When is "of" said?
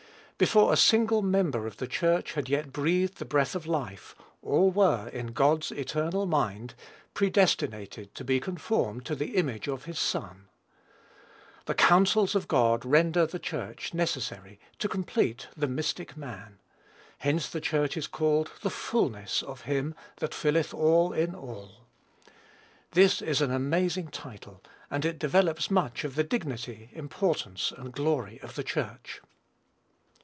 1.67-1.77, 3.53-3.67, 9.67-9.83, 12.33-12.47, 19.51-19.61, 26.03-26.15, 28.41-28.55